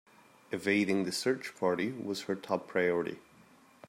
[0.51, 3.19] Evading the search party was her top priority.